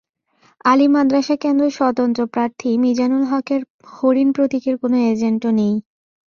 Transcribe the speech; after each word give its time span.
আলিম 0.65 0.91
মাদ্রাসা 0.95 1.35
কেন্দ্রে 1.43 1.69
স্বতন্ত্র 1.71 2.21
প্রার্থী 2.33 2.69
মিজানুল 2.83 3.23
হকের 3.31 3.61
হরিণ 3.93 4.29
প্রতীকের 4.35 4.75
কোনো 4.77 4.97
এজেন্টও 5.11 5.51
নেই। 5.59 5.73